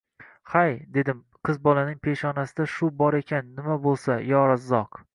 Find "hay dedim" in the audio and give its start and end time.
0.53-1.19